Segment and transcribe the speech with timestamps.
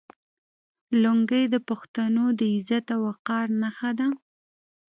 [1.01, 4.07] لونګۍ د پښتنو د عزت او وقار نښه ده.